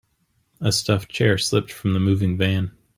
[0.59, 2.71] A stuffed chair slipped from the moving van.